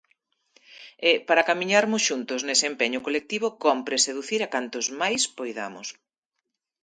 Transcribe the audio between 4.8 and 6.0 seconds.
máis poidamos.